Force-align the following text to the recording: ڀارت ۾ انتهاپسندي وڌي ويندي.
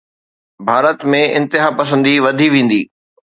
ڀارت 0.67 0.99
۾ 1.11 1.21
انتهاپسندي 1.37 2.15
وڌي 2.25 2.47
ويندي. 2.53 2.81